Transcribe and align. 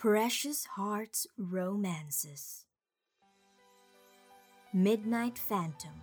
Precious 0.00 0.64
Hearts 0.64 1.26
Romances 1.36 2.64
Midnight 4.72 5.38
Phantom 5.38 6.02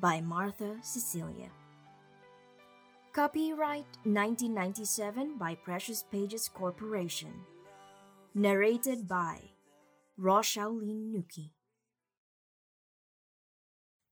by 0.00 0.20
Martha 0.20 0.76
Cecilia. 0.82 1.50
Copyright 3.12 3.90
1997 4.04 5.36
by 5.36 5.56
Precious 5.56 6.04
Pages 6.12 6.48
Corporation. 6.48 7.32
Narrated 8.36 9.08
by 9.08 9.40
Roshaolin 10.16 11.12
Nuki. 11.12 11.50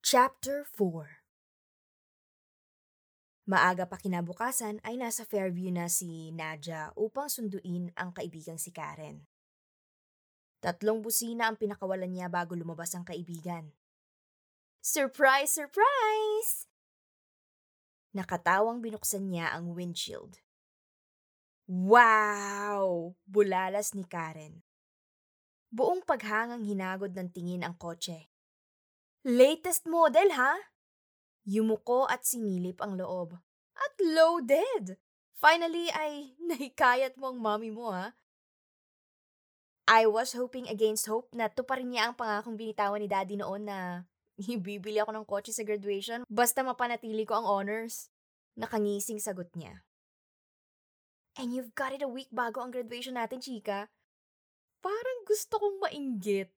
Chapter 0.03 0.65
4 0.77 1.24
Maaga 3.45 3.85
pa 3.85 4.01
kinabukasan 4.01 4.81
ay 4.89 4.97
nasa 4.97 5.29
Fairview 5.29 5.69
na 5.69 5.85
si 5.93 6.33
Nadia 6.33 6.89
upang 6.97 7.29
sunduin 7.29 7.93
ang 7.93 8.17
kaibigang 8.17 8.57
si 8.57 8.73
Karen. 8.73 9.29
Tatlong 10.65 11.05
busina 11.05 11.53
ang 11.53 11.61
pinakawalan 11.61 12.09
niya 12.09 12.33
bago 12.33 12.57
lumabas 12.57 12.97
ang 12.97 13.05
kaibigan. 13.05 13.69
Surprise! 14.81 15.53
Surprise! 15.53 16.73
Nakatawang 18.17 18.81
binuksan 18.81 19.29
niya 19.29 19.53
ang 19.53 19.77
windshield. 19.77 20.41
Wow! 21.69 23.13
Bulalas 23.29 23.93
ni 23.93 24.09
Karen. 24.09 24.65
Buong 25.69 26.01
paghangang 26.01 26.65
hinagod 26.65 27.13
ng 27.13 27.29
tingin 27.29 27.61
ang 27.61 27.77
kotse. 27.77 28.33
Latest 29.21 29.85
model, 29.85 30.33
ha? 30.33 30.57
Yumuko 31.45 32.09
at 32.09 32.25
sinilip 32.25 32.81
ang 32.81 32.97
loob. 32.97 33.37
At 33.77 33.95
loaded! 34.01 34.97
Finally 35.37 35.93
ay 35.93 36.33
nahikayat 36.49 37.21
mo 37.21 37.33
ang 37.33 37.39
mommy 37.41 37.69
mo 37.69 37.93
ha. 37.93 38.17
I 39.85 40.09
was 40.09 40.33
hoping 40.33 40.65
against 40.65 41.05
hope 41.05 41.29
na 41.37 41.53
tuparin 41.53 41.93
niya 41.93 42.09
ang 42.09 42.17
pangakong 42.17 42.57
binitawan 42.57 43.05
ni 43.05 43.09
daddy 43.09 43.37
noon 43.37 43.69
na 43.69 44.09
ibibili 44.41 44.97
ako 44.97 45.13
ng 45.13 45.29
kotse 45.29 45.53
sa 45.53 45.61
graduation 45.61 46.25
basta 46.33 46.65
mapanatili 46.65 47.29
ko 47.29 47.37
ang 47.37 47.47
honors. 47.47 48.09
Nakangising 48.57 49.21
sagot 49.21 49.53
niya. 49.53 49.85
And 51.35 51.51
you've 51.51 51.75
got 51.75 51.91
it 51.91 52.01
a 52.01 52.09
week 52.09 52.31
bago 52.31 52.63
ang 52.63 52.71
graduation 52.71 53.19
natin, 53.19 53.43
chika. 53.43 53.91
Parang 54.79 55.19
gusto 55.27 55.59
kong 55.59 55.83
mainggit. 55.83 56.55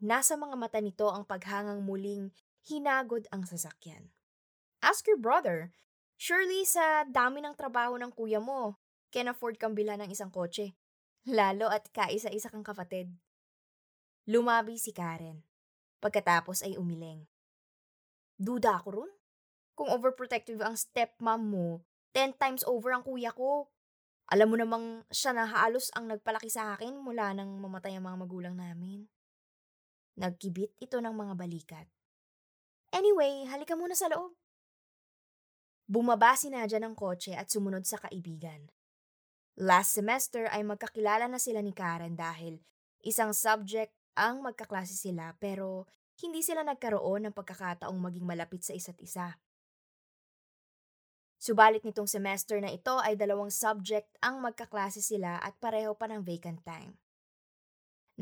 Nasa 0.00 0.40
mga 0.40 0.56
mata 0.56 0.80
nito 0.80 1.12
ang 1.12 1.28
paghangang 1.28 1.84
muling 1.84 2.32
hinagod 2.64 3.28
ang 3.28 3.44
sasakyan. 3.44 4.12
Ask 4.84 5.08
your 5.08 5.20
brother. 5.20 5.72
Surely 6.20 6.64
sa 6.64 7.04
dami 7.04 7.40
ng 7.44 7.56
trabaho 7.56 7.96
ng 7.96 8.12
kuya 8.12 8.40
mo, 8.40 8.80
can 9.12 9.28
afford 9.28 9.56
kang 9.60 9.72
bilhan 9.72 10.00
ng 10.00 10.10
isang 10.12 10.32
kotse. 10.32 10.76
Lalo 11.24 11.72
at 11.72 11.88
kaisa-isa 11.88 12.52
kang 12.52 12.66
kapatid. 12.66 13.08
Lumabi 14.28 14.76
si 14.76 14.92
Karen. 14.92 15.44
Pagkatapos 16.00 16.64
ay 16.64 16.76
umiling. 16.76 17.24
Duda 18.36 18.80
ako 18.80 18.88
ron. 19.00 19.12
Kung 19.74 19.88
overprotective 19.88 20.60
ang 20.60 20.76
stepmom 20.76 21.40
mo, 21.40 21.68
ten 22.12 22.36
times 22.36 22.62
over 22.68 22.92
ang 22.92 23.02
kuya 23.02 23.32
ko. 23.32 23.72
Alam 24.32 24.52
mo 24.52 24.56
namang 24.56 24.86
siya 25.12 25.36
na 25.36 25.44
halos 25.44 25.92
ang 25.92 26.08
nagpalaki 26.08 26.48
sa 26.48 26.76
akin 26.76 26.96
mula 26.96 27.32
nang 27.36 27.60
mamatay 27.60 27.96
ang 27.96 28.08
mga 28.08 28.20
magulang 28.24 28.56
namin. 28.56 29.04
Nagkibit 30.16 30.76
ito 30.78 31.00
ng 31.02 31.12
mga 31.12 31.34
balikat. 31.36 31.88
Anyway, 32.94 33.42
halika 33.50 33.74
muna 33.74 33.98
sa 33.98 34.06
loob. 34.06 34.38
Bumaba 35.90 36.38
si 36.38 36.46
Nadia 36.46 36.78
ng 36.78 36.94
kotse 36.94 37.34
at 37.34 37.50
sumunod 37.50 37.82
sa 37.82 37.98
kaibigan. 37.98 38.70
Last 39.58 39.98
semester 39.98 40.46
ay 40.46 40.62
magkakilala 40.62 41.26
na 41.26 41.42
sila 41.42 41.58
ni 41.58 41.74
Karen 41.74 42.14
dahil 42.14 42.62
isang 43.02 43.34
subject 43.34 43.90
ang 44.14 44.46
magkaklase 44.46 44.94
sila 44.94 45.34
pero 45.42 45.90
hindi 46.22 46.46
sila 46.46 46.62
nagkaroon 46.62 47.26
ng 47.26 47.34
pagkakataong 47.34 47.98
maging 47.98 48.30
malapit 48.30 48.62
sa 48.62 48.78
isa't 48.78 49.02
isa. 49.02 49.42
Subalit 51.42 51.82
nitong 51.82 52.06
semester 52.06 52.62
na 52.62 52.70
ito 52.70 52.94
ay 53.02 53.18
dalawang 53.18 53.50
subject 53.50 54.06
ang 54.22 54.38
magkaklase 54.38 55.02
sila 55.02 55.42
at 55.42 55.58
pareho 55.58 55.98
pa 55.98 56.06
ng 56.06 56.22
vacant 56.22 56.62
time. 56.62 56.94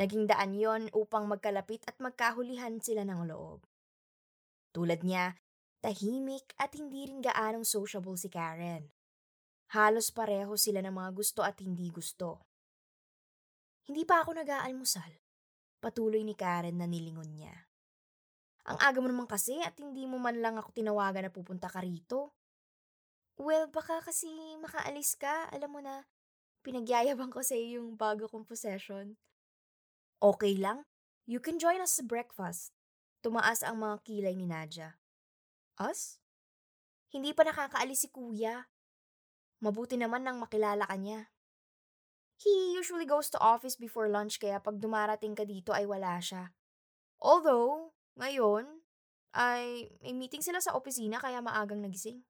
Naging 0.00 0.24
daan 0.24 0.56
yon 0.56 0.88
upang 0.96 1.28
magkalapit 1.28 1.84
at 1.84 2.00
magkahulihan 2.00 2.80
sila 2.80 3.04
ng 3.04 3.28
loob. 3.28 3.68
Tulad 4.72 5.04
niya, 5.04 5.36
tahimik 5.84 6.56
at 6.56 6.72
hindi 6.72 7.12
rin 7.12 7.20
gaanong 7.20 7.68
sociable 7.68 8.16
si 8.16 8.32
Karen. 8.32 8.88
Halos 9.72 10.08
pareho 10.08 10.56
sila 10.56 10.80
ng 10.80 10.92
mga 10.92 11.10
gusto 11.12 11.40
at 11.44 11.60
hindi 11.60 11.92
gusto. 11.92 12.44
Hindi 13.88 14.08
pa 14.08 14.24
ako 14.24 14.40
nag-aalmusal. 14.40 15.12
Patuloy 15.80 16.24
ni 16.24 16.32
Karen 16.32 16.80
na 16.80 16.88
nilingon 16.88 17.36
niya. 17.36 17.52
Ang 18.68 18.78
aga 18.78 18.98
mo 19.02 19.08
naman 19.10 19.26
kasi 19.26 19.58
at 19.58 19.74
hindi 19.76 20.06
mo 20.06 20.22
man 20.22 20.38
lang 20.38 20.54
ako 20.54 20.70
tinawagan 20.70 21.26
na 21.26 21.32
pupunta 21.34 21.66
ka 21.66 21.82
rito. 21.82 22.30
Well, 23.34 23.66
baka 23.66 24.04
kasi 24.04 24.28
makaalis 24.62 25.18
ka, 25.18 25.50
alam 25.50 25.72
mo 25.72 25.80
na, 25.82 26.06
pinagyayabang 26.62 27.34
ko 27.34 27.42
sa 27.42 27.58
iyo 27.58 27.82
yung 27.82 27.98
bago 27.98 28.30
kong 28.30 28.46
possession. 28.46 29.18
Okay 30.22 30.54
lang, 30.54 30.86
you 31.26 31.42
can 31.42 31.58
join 31.58 31.82
us 31.82 31.98
sa 31.98 32.06
breakfast. 32.06 32.70
Tumaas 33.22 33.62
ang 33.62 33.78
mga 33.78 34.02
kilay 34.02 34.34
ni 34.34 34.50
Nadia. 34.50 34.98
Us? 35.78 36.18
Hindi 37.14 37.30
pa 37.30 37.46
nakakaalis 37.46 38.04
si 38.04 38.08
kuya. 38.10 38.66
Mabuti 39.62 39.94
naman 39.94 40.26
nang 40.26 40.42
makilala 40.42 40.82
ka 40.90 40.98
niya. 40.98 41.30
He 42.42 42.74
usually 42.74 43.06
goes 43.06 43.30
to 43.30 43.38
office 43.38 43.78
before 43.78 44.10
lunch 44.10 44.42
kaya 44.42 44.58
pag 44.58 44.82
dumarating 44.82 45.38
ka 45.38 45.46
dito 45.46 45.70
ay 45.70 45.86
wala 45.86 46.18
siya. 46.18 46.50
Although, 47.22 47.94
ngayon, 48.18 48.82
ay 49.38 49.94
may 50.02 50.12
meeting 50.18 50.42
sila 50.42 50.58
sa 50.58 50.74
opisina 50.74 51.22
kaya 51.22 51.38
maagang 51.38 51.78
nagising. 51.78 52.26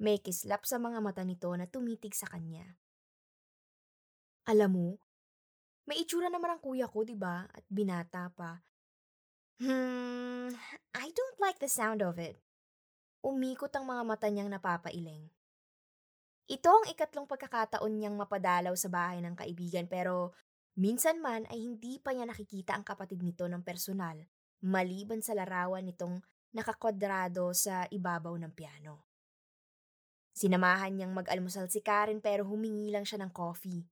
May 0.00 0.16
kislap 0.16 0.64
sa 0.64 0.80
mga 0.80 1.04
mata 1.04 1.20
nito 1.28 1.52
na 1.52 1.68
tumitig 1.68 2.16
sa 2.16 2.24
kanya. 2.24 2.80
Alam 4.48 4.70
mo, 4.72 4.88
may 5.84 6.00
itsura 6.00 6.32
naman 6.32 6.56
ang 6.56 6.60
kuya 6.64 6.88
ko, 6.88 7.04
di 7.04 7.12
ba? 7.12 7.44
At 7.44 7.68
binata 7.68 8.32
pa. 8.32 8.64
Hmm, 9.58 10.54
I 10.94 11.06
don't 11.10 11.38
like 11.42 11.58
the 11.58 11.66
sound 11.66 11.98
of 11.98 12.14
it. 12.22 12.38
Umikot 13.26 13.74
ang 13.74 13.90
mga 13.90 14.02
mata 14.06 14.30
niyang 14.30 14.54
napapailing. 14.54 15.26
Ito 16.46 16.70
ang 16.70 16.86
ikatlong 16.86 17.26
pagkakataon 17.26 17.90
niyang 17.90 18.14
mapadalaw 18.14 18.72
sa 18.78 18.86
bahay 18.86 19.18
ng 19.18 19.34
kaibigan 19.34 19.90
pero 19.90 20.30
minsan 20.78 21.18
man 21.18 21.42
ay 21.50 21.58
hindi 21.58 21.98
pa 21.98 22.14
niya 22.14 22.30
nakikita 22.30 22.78
ang 22.78 22.86
kapatid 22.86 23.18
nito 23.18 23.50
ng 23.50 23.66
personal 23.66 24.22
maliban 24.62 25.18
sa 25.18 25.34
larawan 25.34 25.82
nitong 25.86 26.22
nakakwadrado 26.54 27.50
sa 27.50 27.84
ibabaw 27.90 28.38
ng 28.38 28.54
piano. 28.54 29.10
Sinamahan 30.38 30.94
niyang 30.94 31.18
mag-almusal 31.18 31.66
si 31.66 31.82
Karen 31.82 32.22
pero 32.22 32.46
humingi 32.46 32.94
lang 32.94 33.02
siya 33.02 33.26
ng 33.26 33.34
coffee. 33.34 33.82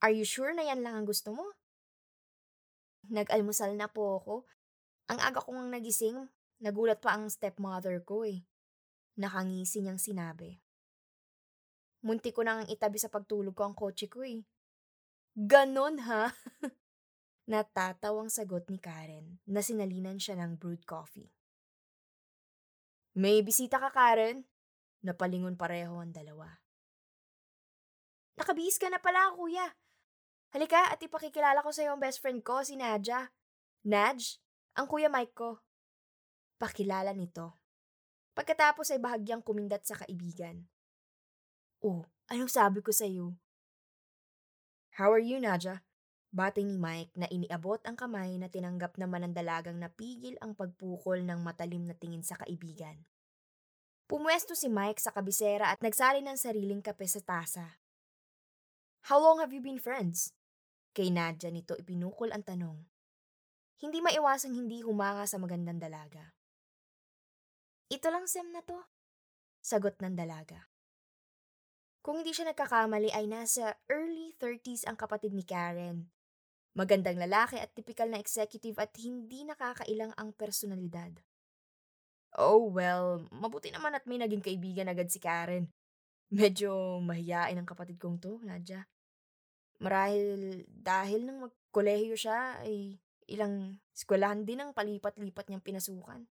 Are 0.00 0.12
you 0.12 0.24
sure 0.24 0.56
na 0.56 0.64
yan 0.64 0.80
lang 0.80 0.96
ang 0.96 1.04
gusto 1.04 1.36
mo? 1.36 1.59
Nag-almusal 3.10 3.74
na 3.74 3.90
po 3.90 4.22
ako. 4.22 4.34
Ang 5.10 5.18
aga 5.18 5.42
kong 5.42 5.74
nagising, 5.74 6.30
nagulat 6.62 7.02
pa 7.02 7.18
ang 7.18 7.26
stepmother 7.26 7.98
ko 8.06 8.22
eh. 8.22 8.46
Nakangisi 9.18 9.82
niyang 9.82 9.98
sinabi. 9.98 10.54
Munti 12.06 12.30
ko 12.30 12.46
nang 12.46 12.64
itabi 12.70 12.96
sa 12.96 13.10
pagtulog 13.10 13.52
ko 13.52 13.66
ang 13.66 13.74
kotse 13.74 14.06
ko 14.06 14.22
eh. 14.22 14.46
Ganon 15.34 16.06
ha? 16.06 16.30
Natatawang 17.50 18.30
sagot 18.30 18.70
ni 18.70 18.78
Karen 18.78 19.42
na 19.42 19.58
sinalinan 19.58 20.22
siya 20.22 20.38
ng 20.38 20.54
brewed 20.54 20.86
coffee. 20.86 21.34
May 23.18 23.42
bisita 23.42 23.82
ka, 23.82 23.90
Karen? 23.90 24.46
Napalingon 25.02 25.58
pareho 25.58 25.98
ang 25.98 26.14
dalawa. 26.14 26.46
Nakabihis 28.38 28.78
ka 28.78 28.86
na 28.86 29.02
pala, 29.02 29.34
kuya. 29.34 29.66
Halika 30.50 30.90
at 30.90 30.98
ipakikilala 30.98 31.62
ko 31.62 31.70
sa 31.70 31.86
iyo 31.86 31.94
ang 31.94 32.02
best 32.02 32.18
friend 32.18 32.42
ko, 32.42 32.66
si 32.66 32.74
Nadja. 32.74 33.30
Nadj, 33.86 34.42
ang 34.74 34.90
kuya 34.90 35.06
Mike 35.06 35.34
ko. 35.34 35.62
Pakilala 36.58 37.14
nito. 37.14 37.54
Pagkatapos 38.34 38.90
ay 38.90 38.98
bahagyang 38.98 39.46
kumindat 39.46 39.86
sa 39.86 39.94
kaibigan. 39.94 40.66
Oh, 41.86 42.02
anong 42.26 42.50
sabi 42.50 42.82
ko 42.82 42.90
sa 42.90 43.06
iyo? 43.06 43.38
How 44.98 45.14
are 45.14 45.22
you, 45.22 45.38
Nadja? 45.38 45.86
Bati 46.30 46.66
ni 46.66 46.78
Mike 46.78 47.14
na 47.14 47.26
iniabot 47.30 47.82
ang 47.86 47.98
kamay 47.98 48.34
na 48.38 48.50
tinanggap 48.50 48.98
naman 48.98 49.26
ng 49.30 49.34
dalagang 49.34 49.78
napigil 49.78 50.34
ang 50.42 50.54
pagpukol 50.54 51.22
ng 51.26 51.42
matalim 51.42 51.86
na 51.86 51.94
tingin 51.94 52.22
sa 52.22 52.38
kaibigan. 52.38 53.02
Pumwesto 54.10 54.58
si 54.58 54.66
Mike 54.66 54.98
sa 54.98 55.14
kabisera 55.14 55.70
at 55.70 55.78
nagsali 55.78 56.22
ng 56.26 56.34
sariling 56.34 56.82
kape 56.82 57.06
sa 57.06 57.22
tasa. 57.22 57.78
How 59.06 59.22
long 59.22 59.38
have 59.38 59.54
you 59.54 59.62
been 59.62 59.78
friends? 59.78 60.34
Kay 60.90 61.14
Nadia 61.14 61.54
nito 61.54 61.78
ipinukol 61.78 62.34
ang 62.34 62.42
tanong. 62.42 62.78
Hindi 63.80 63.98
maiwasang 64.02 64.52
hindi 64.52 64.82
humanga 64.82 65.24
sa 65.24 65.38
magandang 65.38 65.78
dalaga. 65.78 66.34
Ito 67.90 68.06
lang 68.10 68.26
sem 68.30 68.50
na 68.50 68.62
to, 68.62 68.78
sagot 69.62 69.98
ng 69.98 70.14
dalaga. 70.14 70.70
Kung 72.00 72.20
hindi 72.20 72.32
siya 72.32 72.50
nagkakamali 72.50 73.12
ay 73.12 73.28
nasa 73.28 73.76
early 73.92 74.32
30s 74.40 74.88
ang 74.88 74.96
kapatid 74.96 75.36
ni 75.36 75.44
Karen. 75.44 76.08
Magandang 76.72 77.18
lalaki 77.18 77.58
at 77.58 77.74
typical 77.74 78.08
na 78.08 78.22
executive 78.22 78.78
at 78.78 78.94
hindi 78.96 79.42
nakakailang 79.44 80.14
ang 80.16 80.32
personalidad. 80.32 81.12
Oh 82.38 82.70
well, 82.70 83.26
mabuti 83.34 83.74
naman 83.74 83.98
at 83.98 84.06
may 84.06 84.16
naging 84.16 84.40
kaibigan 84.40 84.86
agad 84.86 85.10
si 85.10 85.18
Karen. 85.18 85.66
Medyo 86.30 87.02
mahiyain 87.02 87.58
ang 87.58 87.66
kapatid 87.66 87.98
kong 87.98 88.22
to, 88.22 88.38
Nadja. 88.46 88.86
Marahil 89.80 90.62
dahil 90.68 91.24
nang 91.24 91.48
magkolehiyo 91.48 92.16
siya 92.16 92.60
ay 92.60 93.00
ilang 93.30 93.80
eskwelahan 93.96 94.44
din 94.44 94.60
ang 94.60 94.76
palipat-lipat 94.76 95.48
niyang 95.48 95.64
pinasukan. 95.64 96.28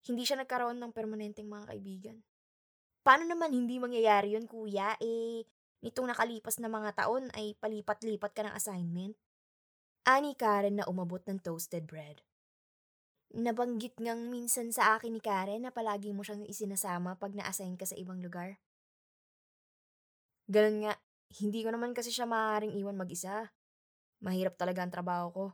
Hindi 0.00 0.22
siya 0.24 0.40
nagkaroon 0.40 0.80
ng 0.80 0.96
permanenteng 0.96 1.44
mga 1.44 1.76
kaibigan. 1.76 2.16
Paano 3.04 3.28
naman 3.28 3.52
hindi 3.52 3.76
mangyayari 3.76 4.32
yun, 4.36 4.48
kuya? 4.48 4.96
Eh, 5.00 5.44
nitong 5.84 6.12
nakalipas 6.12 6.56
na 6.60 6.72
mga 6.72 6.96
taon 6.96 7.28
ay 7.36 7.56
palipat-lipat 7.60 8.32
ka 8.32 8.42
ng 8.48 8.54
assignment. 8.56 9.16
Ani 10.08 10.32
Karen 10.32 10.80
na 10.80 10.88
umabot 10.88 11.20
ng 11.28 11.40
toasted 11.40 11.84
bread. 11.84 12.24
Nabanggit 13.30 14.00
ngang 14.00 14.32
minsan 14.32 14.72
sa 14.72 14.96
akin 14.96 15.16
ni 15.16 15.22
Karen 15.22 15.68
na 15.68 15.72
palagi 15.72 16.16
mo 16.16 16.24
siyang 16.24 16.48
isinasama 16.48 17.20
pag 17.20 17.36
na-assign 17.36 17.76
ka 17.76 17.84
sa 17.84 17.94
ibang 17.94 18.24
lugar. 18.24 18.56
Ganun 20.50 20.82
nga, 20.82 20.98
hindi 21.38 21.62
ko 21.62 21.70
naman 21.70 21.94
kasi 21.94 22.10
siya 22.10 22.26
maaaring 22.26 22.74
iwan 22.74 22.98
mag-isa. 22.98 23.54
Mahirap 24.18 24.58
talaga 24.58 24.82
ang 24.82 24.90
trabaho 24.90 25.26
ko. 25.30 25.44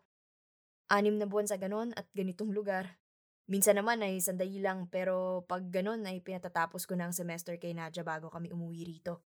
Anim 0.88 1.20
na 1.20 1.28
buwan 1.28 1.44
sa 1.44 1.60
ganon 1.60 1.92
at 1.92 2.08
ganitong 2.16 2.54
lugar. 2.54 2.96
Minsan 3.46 3.78
naman 3.78 4.02
ay 4.02 4.18
sandali 4.18 4.58
lang 4.58 4.90
pero 4.90 5.44
pag 5.46 5.62
ganon 5.70 6.02
ay 6.08 6.18
pinatatapos 6.24 6.82
ko 6.88 6.98
na 6.98 7.06
ang 7.06 7.14
semester 7.14 7.54
kay 7.60 7.76
Nadja 7.76 8.02
bago 8.02 8.26
kami 8.32 8.50
umuwi 8.50 8.82
rito. 8.82 9.22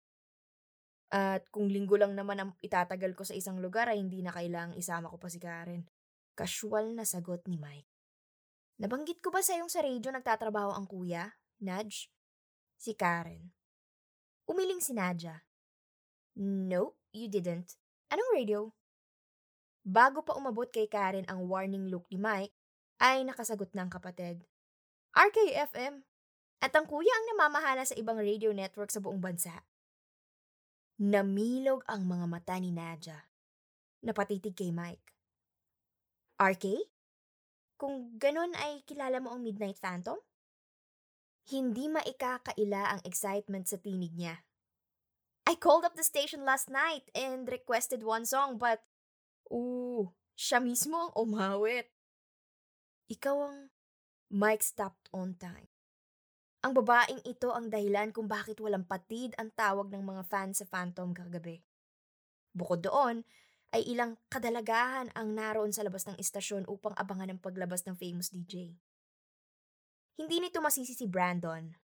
At 1.09 1.47
kung 1.49 1.71
linggo 1.71 1.95
lang 1.97 2.13
naman 2.13 2.37
ang 2.37 2.51
itatagal 2.61 3.15
ko 3.15 3.23
sa 3.23 3.33
isang 3.33 3.57
lugar 3.63 3.87
ay 3.89 3.97
hindi 3.97 4.21
na 4.21 4.29
kailangang 4.29 4.77
isama 4.77 5.09
ko 5.09 5.17
pa 5.17 5.31
si 5.31 5.39
Karen. 5.41 5.87
Casual 6.35 6.93
na 6.93 7.07
sagot 7.07 7.45
ni 7.47 7.57
Mike. 7.57 7.89
Nabanggit 8.79 9.19
ko 9.19 9.33
ba 9.33 9.43
sa 9.43 9.57
iyong 9.57 9.71
sa 9.71 9.83
radyo 9.83 10.07
nagtatrabaho 10.13 10.71
ang 10.71 10.87
kuya, 10.87 11.35
Nudge? 11.59 12.07
Si 12.79 12.95
Karen. 12.95 13.51
Umiling 14.47 14.79
si 14.79 14.95
Nadja. 14.95 15.48
No, 16.37 16.99
you 17.15 17.31
didn't. 17.31 17.79
Anong 18.09 18.31
radio? 18.33 18.59
Bago 19.85 20.21
pa 20.21 20.37
umabot 20.37 20.69
kay 20.69 20.85
Karen 20.85 21.25
ang 21.25 21.49
warning 21.49 21.89
look 21.89 22.05
ni 22.11 22.19
Mike, 22.21 22.53
ay 22.99 23.23
nakasagot 23.23 23.71
na 23.73 23.87
ang 23.87 23.91
kapatid. 23.91 24.43
RKFM. 25.15 26.05
At 26.59 26.75
ang 26.75 26.85
kuya 26.85 27.09
ang 27.09 27.25
namamahala 27.33 27.87
sa 27.87 27.95
ibang 27.95 28.19
radio 28.19 28.51
network 28.51 28.91
sa 28.91 28.99
buong 28.99 29.23
bansa. 29.23 29.63
Namilog 30.99 31.87
ang 31.87 32.03
mga 32.03 32.25
mata 32.27 32.59
ni 32.59 32.75
Nadja. 32.75 33.15
Napatitig 34.03 34.51
kay 34.51 34.75
Mike. 34.75 35.15
RK? 36.35 36.83
Kung 37.79 38.19
ganun 38.19 38.51
ay 38.59 38.83
kilala 38.83 39.23
mo 39.23 39.31
ang 39.31 39.39
Midnight 39.39 39.79
Phantom? 39.79 40.19
Hindi 41.47 41.87
maikakaila 41.87 42.99
ang 42.99 43.01
excitement 43.07 43.63
sa 43.63 43.79
tinig 43.79 44.11
niya. 44.11 44.43
I 45.49 45.57
called 45.57 45.81
up 45.81 45.97
the 45.97 46.05
station 46.05 46.45
last 46.45 46.69
night 46.69 47.09
and 47.17 47.49
requested 47.49 48.05
one 48.05 48.21
song 48.21 48.61
but, 48.61 48.85
ooh, 49.49 50.13
siya 50.37 50.61
mismo 50.61 51.09
ang 51.09 51.13
umawit. 51.17 51.89
Ikaw 53.09 53.37
ang 53.49 53.73
Mike 54.29 54.61
stopped 54.61 55.09
on 55.09 55.33
time. 55.41 55.65
Ang 56.61 56.77
babaeng 56.77 57.25
ito 57.25 57.49
ang 57.49 57.73
dahilan 57.73 58.13
kung 58.13 58.29
bakit 58.29 58.61
walang 58.61 58.85
patid 58.85 59.33
ang 59.41 59.49
tawag 59.57 59.89
ng 59.89 60.05
mga 60.05 60.21
fans 60.29 60.61
sa 60.61 60.69
Phantom 60.69 61.09
kagabi. 61.17 61.65
Bukod 62.53 62.85
doon, 62.85 63.25
ay 63.73 63.89
ilang 63.89 64.21
kadalagahan 64.29 65.09
ang 65.17 65.33
naroon 65.33 65.73
sa 65.73 65.81
labas 65.81 66.05
ng 66.05 66.17
istasyon 66.21 66.69
upang 66.69 66.93
abangan 66.93 67.33
ang 67.33 67.39
paglabas 67.41 67.89
ng 67.89 67.97
famous 67.97 68.29
DJ. 68.29 68.77
Hindi 70.13 70.35
nito 70.45 70.61
masisi 70.61 70.93
si 70.93 71.09
Brandon. 71.09 71.88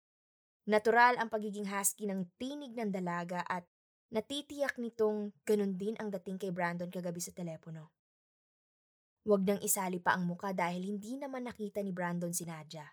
Natural 0.62 1.18
ang 1.18 1.26
pagiging 1.26 1.66
husky 1.66 2.06
ng 2.06 2.38
tinig 2.38 2.78
ng 2.78 2.94
dalaga 2.94 3.42
at 3.50 3.66
natitiyak 4.14 4.78
nitong 4.78 5.34
ganun 5.42 5.74
din 5.74 5.98
ang 5.98 6.12
dating 6.14 6.38
kay 6.38 6.54
Brandon 6.54 6.86
kagabi 6.86 7.18
sa 7.18 7.34
telepono. 7.34 7.90
Huwag 9.26 9.42
nang 9.42 9.62
isali 9.62 9.98
pa 9.98 10.14
ang 10.14 10.26
muka 10.26 10.54
dahil 10.54 10.82
hindi 10.82 11.18
naman 11.18 11.46
nakita 11.46 11.82
ni 11.82 11.90
Brandon 11.90 12.30
si 12.30 12.46
Nadja. 12.46 12.86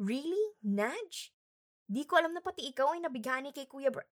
Really? 0.00 0.56
Nadj? 0.64 1.32
Di 1.88 2.08
ko 2.08 2.16
alam 2.16 2.32
na 2.32 2.40
pati 2.40 2.68
ikaw 2.68 2.96
ay 2.96 3.00
nabigani 3.04 3.52
kay 3.52 3.68
Kuya 3.68 3.92
Bra- 3.92 4.08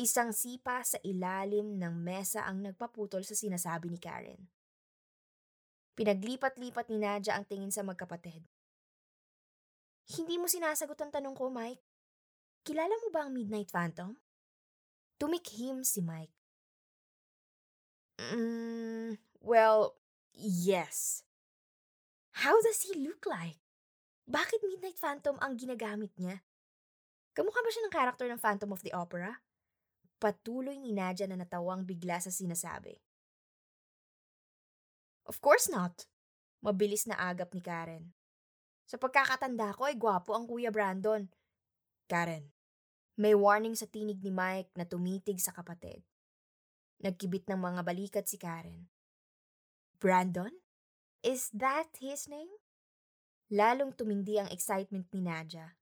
Isang 0.00 0.32
sipa 0.32 0.80
sa 0.80 0.96
ilalim 1.04 1.76
ng 1.76 1.94
mesa 2.00 2.48
ang 2.48 2.64
nagpaputol 2.64 3.20
sa 3.20 3.36
sinasabi 3.36 3.92
ni 3.92 4.00
Karen. 4.00 4.40
Pinaglipat-lipat 5.92 6.88
ni 6.88 6.96
Nadja 6.96 7.36
ang 7.36 7.44
tingin 7.44 7.68
sa 7.68 7.84
magkapatid. 7.84 8.40
Hindi 10.10 10.42
mo 10.42 10.50
sinasagot 10.50 10.98
ang 10.98 11.14
tanong 11.14 11.38
ko, 11.38 11.54
Mike. 11.54 11.78
Kilala 12.66 12.90
mo 12.90 13.08
ba 13.14 13.26
ang 13.26 13.32
Midnight 13.32 13.70
Phantom? 13.70 14.10
Tumikhim 15.22 15.86
si 15.86 16.02
Mike. 16.02 16.34
Mm, 18.18 19.16
well, 19.38 19.96
yes. 20.34 21.22
How 22.42 22.58
does 22.58 22.84
he 22.84 22.98
look 22.98 23.22
like? 23.24 23.62
Bakit 24.26 24.66
Midnight 24.66 24.98
Phantom 24.98 25.38
ang 25.38 25.54
ginagamit 25.54 26.10
niya? 26.18 26.42
Kamukha 27.30 27.62
ba 27.62 27.70
siya 27.70 27.86
ng 27.86 27.94
character 27.94 28.26
ng 28.26 28.42
Phantom 28.42 28.70
of 28.74 28.82
the 28.82 28.90
Opera? 28.90 29.38
Patuloy 30.20 30.76
ni 30.76 30.92
Nadia 30.92 31.24
na 31.30 31.38
natawang 31.38 31.86
bigla 31.86 32.20
sa 32.20 32.28
sinasabi. 32.28 32.98
Of 35.24 35.38
course 35.38 35.70
not. 35.70 36.10
Mabilis 36.60 37.08
na 37.08 37.16
agap 37.16 37.54
ni 37.56 37.62
Karen. 37.64 38.12
Sa 38.90 38.98
pagkakatanda 38.98 39.70
ko 39.78 39.86
ay 39.86 39.94
gwapo 39.94 40.34
ang 40.34 40.50
Kuya 40.50 40.74
Brandon. 40.74 41.30
Karen, 42.10 42.50
may 43.14 43.38
warning 43.38 43.78
sa 43.78 43.86
tinig 43.86 44.18
ni 44.18 44.34
Mike 44.34 44.74
na 44.74 44.82
tumitig 44.82 45.38
sa 45.38 45.54
kapatid. 45.54 46.02
Nagkibit 46.98 47.46
ng 47.46 47.62
mga 47.62 47.86
balikat 47.86 48.26
si 48.26 48.34
Karen. 48.34 48.90
Brandon? 50.02 50.50
Is 51.22 51.54
that 51.54 51.86
his 52.02 52.26
name? 52.26 52.50
Lalong 53.54 53.94
tumindi 53.94 54.42
ang 54.42 54.50
excitement 54.50 55.06
ni 55.14 55.22
Nadia. 55.22 55.78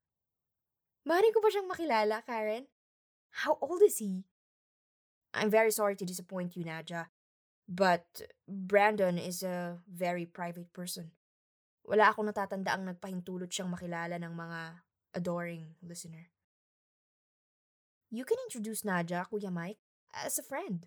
Mari 1.01 1.33
ko 1.33 1.41
ba 1.41 1.49
siyang 1.49 1.65
makilala, 1.65 2.21
Karen? 2.29 2.69
How 3.41 3.57
old 3.57 3.81
is 3.81 3.97
he? 3.97 4.29
I'm 5.33 5.49
very 5.49 5.73
sorry 5.73 5.97
to 5.97 6.05
disappoint 6.05 6.53
you, 6.53 6.61
Nadja. 6.61 7.09
But 7.65 8.05
Brandon 8.45 9.17
is 9.17 9.41
a 9.41 9.81
very 9.89 10.29
private 10.29 10.69
person. 10.73 11.17
Wala 11.89 12.13
akong 12.13 12.29
natatandaang 12.29 12.85
nagpahintulot 12.93 13.49
siyang 13.49 13.73
makilala 13.73 14.21
ng 14.21 14.29
mga 14.29 14.59
adoring 15.17 15.73
listener. 15.81 16.29
You 18.13 18.29
can 18.29 18.37
introduce 18.45 18.85
Nadja, 18.85 19.25
Kuya 19.25 19.49
Mike, 19.49 19.81
as 20.13 20.37
a 20.37 20.45
friend. 20.45 20.85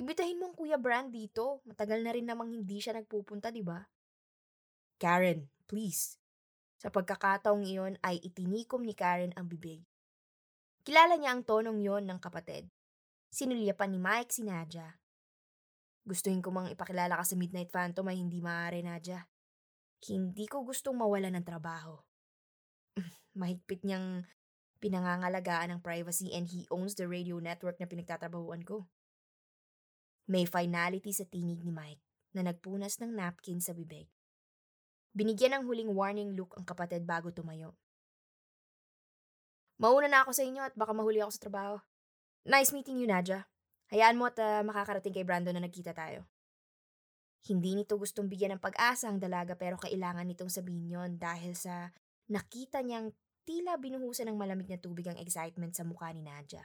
Ibitahin 0.00 0.40
mo 0.40 0.48
ang 0.48 0.56
Kuya 0.56 0.80
Brand 0.80 1.12
dito. 1.12 1.60
Matagal 1.68 2.00
na 2.00 2.16
rin 2.16 2.24
namang 2.24 2.48
hindi 2.48 2.80
siya 2.80 2.96
nagpupunta, 2.96 3.52
di 3.52 3.60
ba? 3.60 3.84
Karen, 4.96 5.48
please. 5.68 6.16
Sa 6.80 6.88
pagkakataong 6.88 7.60
iyon 7.68 8.00
ay 8.00 8.24
itinikom 8.24 8.80
ni 8.80 8.96
Karen 8.96 9.36
ang 9.36 9.48
bibig. 9.52 9.84
Kilala 10.80 11.20
niya 11.20 11.36
ang 11.36 11.44
tonong 11.44 11.76
yon 11.84 12.08
ng 12.08 12.16
kapatid. 12.16 12.72
Sinulyapan 13.28 13.92
ni 13.92 14.00
Mike 14.00 14.32
si 14.32 14.48
Nadja. 14.48 14.96
Gustuhin 16.08 16.40
ko 16.40 16.48
mang 16.48 16.72
ipakilala 16.72 17.20
ka 17.20 17.24
sa 17.24 17.36
Midnight 17.36 17.68
Phantom 17.68 18.08
ay 18.08 18.16
hindi 18.16 18.40
maaari, 18.40 18.80
Nadja. 18.80 19.28
Hindi 20.00 20.48
ko 20.48 20.64
gustong 20.64 20.96
mawala 20.96 21.28
ng 21.28 21.44
trabaho. 21.44 22.00
Mahigpit 23.40 23.84
niyang 23.84 24.24
pinangangalagaan 24.80 25.76
ang 25.76 25.80
privacy 25.84 26.32
and 26.32 26.48
he 26.48 26.64
owns 26.72 26.96
the 26.96 27.04
radio 27.04 27.36
network 27.36 27.76
na 27.76 27.84
pinagtatrabahuan 27.84 28.64
ko. 28.64 28.88
May 30.24 30.48
finality 30.48 31.12
sa 31.12 31.28
tinig 31.28 31.60
ni 31.60 31.68
Mike 31.68 32.00
na 32.32 32.46
nagpunas 32.46 32.96
ng 33.02 33.12
napkin 33.12 33.60
sa 33.60 33.76
bibig. 33.76 34.08
Binigyan 35.12 35.60
ng 35.60 35.64
huling 35.66 35.90
warning 35.92 36.32
look 36.38 36.54
ang 36.56 36.64
kapatid 36.64 37.02
bago 37.04 37.34
tumayo. 37.34 37.76
Mauna 39.80 40.06
na 40.06 40.22
ako 40.22 40.32
sa 40.32 40.44
inyo 40.46 40.62
at 40.64 40.74
baka 40.76 40.92
mahuli 40.94 41.18
ako 41.20 41.32
sa 41.34 41.44
trabaho. 41.44 41.76
Nice 42.46 42.70
meeting 42.70 43.00
you, 43.00 43.08
Nadja. 43.10 43.48
Hayaan 43.90 44.16
mo 44.16 44.30
at 44.30 44.38
uh, 44.38 44.62
makakarating 44.62 45.12
kay 45.12 45.26
Brandon 45.26 45.56
na 45.56 45.66
nagkita 45.66 45.90
tayo. 45.92 46.24
Hindi 47.40 47.72
nito 47.72 47.96
gustong 47.96 48.28
bigyan 48.28 48.56
ng 48.56 48.62
pag-asa 48.62 49.08
ang 49.08 49.16
dalaga 49.16 49.56
pero 49.56 49.80
kailangan 49.80 50.28
nitong 50.28 50.52
sabihin 50.52 50.92
yon 50.92 51.10
dahil 51.16 51.56
sa 51.56 51.88
nakita 52.28 52.84
niyang 52.84 53.16
tila 53.48 53.80
binuhusan 53.80 54.28
ng 54.28 54.36
malamig 54.36 54.68
na 54.68 54.76
tubig 54.76 55.08
ang 55.08 55.16
excitement 55.16 55.72
sa 55.72 55.82
mukha 55.82 56.12
ni 56.12 56.20
Nadja. 56.20 56.62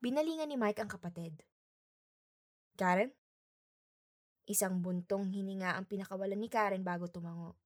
Binalingan 0.00 0.48
ni 0.48 0.56
Mike 0.56 0.80
ang 0.80 0.88
kapatid. 0.88 1.42
Karen? 2.78 3.12
Isang 4.48 4.80
buntong 4.80 5.28
hininga 5.28 5.76
ang 5.76 5.84
pinakawalan 5.84 6.38
ni 6.38 6.48
Karen 6.48 6.80
bago 6.80 7.10
tumango. 7.10 7.58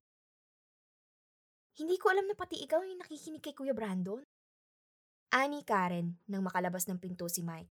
Hindi 1.78 1.94
ko 2.00 2.10
alam 2.10 2.26
na 2.26 2.34
pati 2.34 2.58
ikaw 2.58 2.82
ay 2.82 2.98
nakikinig 2.98 3.44
kay 3.44 3.54
Kuya 3.54 3.76
Brandon. 3.76 4.18
Ani 5.30 5.62
Karen 5.62 6.18
nang 6.26 6.42
makalabas 6.42 6.90
ng 6.90 6.98
pinto 6.98 7.30
si 7.30 7.44
Mike. 7.46 7.70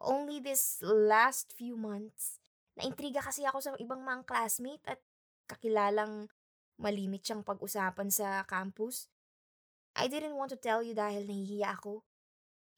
Only 0.00 0.40
this 0.40 0.80
last 0.82 1.52
few 1.54 1.76
months, 1.76 2.39
naintriga 2.78 3.24
kasi 3.24 3.42
ako 3.46 3.58
sa 3.58 3.70
ibang 3.78 4.02
mga 4.04 4.26
classmate 4.26 4.84
at 4.86 5.00
kakilalang 5.50 6.30
malimit 6.80 7.26
siyang 7.26 7.44
pag-usapan 7.44 8.08
sa 8.08 8.42
campus. 8.48 9.10
I 9.98 10.06
didn't 10.06 10.38
want 10.38 10.54
to 10.54 10.58
tell 10.58 10.80
you 10.80 10.96
dahil 10.96 11.26
nahihiya 11.26 11.76
ako. 11.76 12.06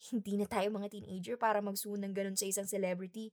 Hindi 0.11 0.40
na 0.40 0.50
tayo 0.50 0.72
mga 0.75 0.90
teenager 0.90 1.38
para 1.38 1.62
magsuon 1.62 2.02
ng 2.02 2.12
ganun 2.16 2.38
sa 2.38 2.49
isang 2.49 2.66
celebrity. 2.66 3.30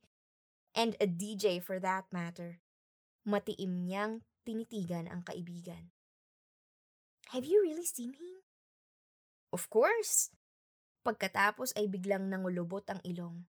And 0.70 0.94
a 1.02 1.10
DJ 1.10 1.58
for 1.58 1.82
that 1.82 2.06
matter. 2.14 2.62
Matiim 3.26 3.90
niyang 3.90 4.22
tinitigan 4.46 5.10
ang 5.10 5.26
kaibigan. 5.26 5.90
Have 7.34 7.42
you 7.42 7.58
really 7.66 7.86
seen 7.86 8.14
him? 8.14 8.46
Of 9.50 9.66
course. 9.66 10.30
Pagkatapos 11.02 11.74
ay 11.74 11.90
biglang 11.90 12.30
nangulubot 12.30 12.86
ang 12.86 13.02
ilong. 13.02 13.49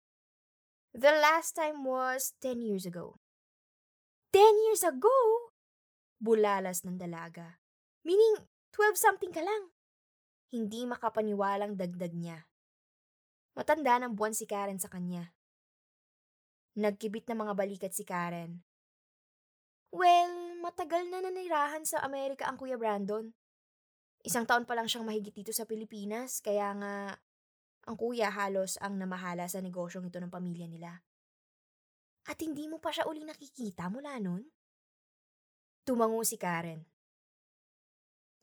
The 0.97 1.13
last 1.13 1.53
time 1.53 1.85
was 1.85 2.33
10 2.41 2.65
years 2.65 2.89
ago. 2.89 3.21
10 4.33 4.41
years 4.65 4.81
ago? 4.81 5.13
Bulalas 6.17 6.89
ng 6.89 6.97
dalaga. 6.97 7.61
Meaning, 8.01 8.49
12-something 8.73 9.29
ka 9.29 9.45
lang. 9.45 9.77
Hindi 10.49 10.89
makapaniwalang 10.89 11.77
dagdag 11.77 12.17
niya. 12.17 12.49
Matanda 13.53 14.01
ng 14.01 14.17
buwan 14.17 14.33
si 14.33 14.49
Karen 14.49 14.81
sa 14.81 14.89
kanya. 14.89 15.37
Nagkibit 16.81 17.29
na 17.29 17.37
mga 17.45 17.53
balikat 17.53 17.93
si 17.93 18.09
Karen 18.09 18.65
Well, 19.93 20.57
matagal 20.65 21.13
na 21.13 21.21
nanirahan 21.21 21.85
sa 21.85 22.01
Amerika 22.09 22.49
ang 22.49 22.57
Kuya 22.57 22.81
Brandon. 22.81 23.37
Isang 24.25 24.49
taon 24.49 24.65
pa 24.65 24.73
lang 24.73 24.89
siyang 24.89 25.05
mahigit 25.05 25.37
dito 25.37 25.53
sa 25.53 25.69
Pilipinas, 25.69 26.41
kaya 26.41 26.73
nga 26.73 27.21
ang 27.87 27.95
kuya 27.95 28.35
halos 28.35 28.77
ang 28.83 28.99
namahala 28.99 29.47
sa 29.47 29.63
negosyong 29.63 30.11
ito 30.11 30.19
ng 30.19 30.31
pamilya 30.31 30.67
nila. 30.67 31.07
At 32.27 32.43
hindi 32.43 32.67
mo 32.67 32.83
pa 32.83 32.91
siya 32.91 33.07
uli 33.07 33.23
nakikita 33.23 33.87
mula 33.87 34.19
nun? 34.19 34.43
Tumango 35.87 36.27
si 36.27 36.35
Karen. 36.35 36.83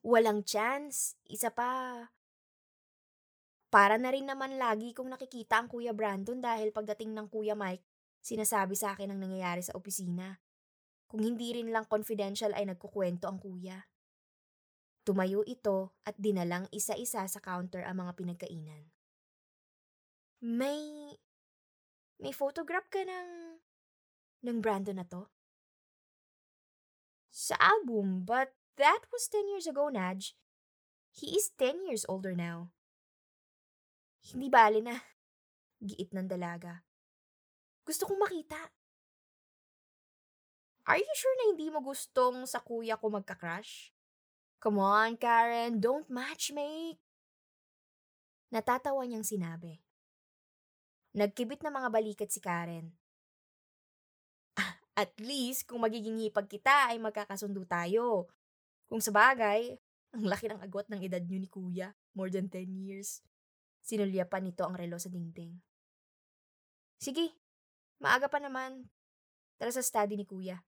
Walang 0.00 0.48
chance. 0.48 1.20
Isa 1.28 1.52
pa. 1.52 2.08
Para 3.68 4.00
na 4.00 4.08
rin 4.08 4.24
naman 4.24 4.56
lagi 4.56 4.96
kong 4.96 5.12
nakikita 5.12 5.60
ang 5.60 5.68
Kuya 5.68 5.92
Brandon 5.92 6.40
dahil 6.40 6.72
pagdating 6.72 7.12
ng 7.12 7.26
Kuya 7.28 7.52
Mike, 7.58 7.84
sinasabi 8.24 8.78
sa 8.78 8.96
akin 8.96 9.12
ang 9.12 9.20
nangyayari 9.20 9.60
sa 9.60 9.76
opisina. 9.76 10.40
Kung 11.10 11.20
hindi 11.20 11.52
rin 11.52 11.68
lang 11.68 11.84
confidential 11.84 12.56
ay 12.56 12.64
nagkukwento 12.70 13.28
ang 13.28 13.36
kuya. 13.36 13.84
Tumayo 15.04 15.44
ito 15.44 15.92
at 16.08 16.16
dinalang 16.16 16.64
isa-isa 16.72 17.28
sa 17.28 17.40
counter 17.44 17.84
ang 17.84 18.00
mga 18.00 18.16
pinagkainan. 18.16 18.93
May... 20.44 21.16
May 22.20 22.36
photograph 22.36 22.92
ka 22.92 23.00
ng... 23.00 23.56
ng 24.44 24.58
Brandon 24.60 25.00
na 25.00 25.08
to? 25.08 25.32
Sa 27.32 27.56
album, 27.56 28.28
but 28.28 28.52
that 28.76 29.08
was 29.08 29.24
10 29.32 29.48
years 29.56 29.64
ago, 29.64 29.88
Naj. 29.88 30.36
He 31.16 31.32
is 31.32 31.48
10 31.56 31.88
years 31.88 32.04
older 32.04 32.36
now. 32.36 32.68
Hindi 34.20 34.52
bali 34.52 34.84
na. 34.84 35.00
Giit 35.80 36.12
ng 36.12 36.28
dalaga. 36.28 36.84
Gusto 37.88 38.04
kong 38.04 38.20
makita. 38.20 38.60
Are 40.84 41.00
you 41.00 41.14
sure 41.16 41.36
na 41.40 41.56
hindi 41.56 41.72
mo 41.72 41.80
gustong 41.80 42.44
sa 42.44 42.60
kuya 42.60 43.00
ko 43.00 43.08
magka-crush? 43.08 43.96
Come 44.60 44.80
on, 44.80 45.16
Karen, 45.16 45.80
don't 45.80 46.08
matchmake. 46.12 47.00
Natatawa 48.52 49.04
niyang 49.04 49.24
sinabi. 49.24 49.83
Nagkibit 51.14 51.62
na 51.62 51.70
mga 51.70 51.88
balikat 51.94 52.26
si 52.26 52.42
Karen. 52.42 52.90
At 54.94 55.14
least, 55.22 55.70
kung 55.70 55.82
magiging 55.82 56.18
hipag 56.22 56.50
kita 56.50 56.90
ay 56.90 56.98
magkakasundo 56.98 57.62
tayo. 57.66 58.30
Kung 58.90 58.98
sa 58.98 59.14
bagay, 59.14 59.78
ang 60.14 60.24
laki 60.26 60.50
ng 60.50 60.62
agwat 60.62 60.86
ng 60.90 61.02
edad 61.02 61.22
niyo 61.22 61.38
ni 61.38 61.50
kuya. 61.50 61.94
More 62.14 62.30
than 62.30 62.50
10 62.50 62.66
years. 62.86 63.22
Sinulya 63.82 64.26
pa 64.26 64.38
nito 64.38 64.62
ang 64.66 64.74
relo 64.74 64.98
sa 64.98 65.10
dingding. 65.10 65.58
Sige, 66.98 67.34
maaga 68.02 68.30
pa 68.30 68.38
naman. 68.38 68.86
Tara 69.58 69.70
sa 69.70 69.82
study 69.82 70.18
ni 70.18 70.26
kuya. 70.26 70.62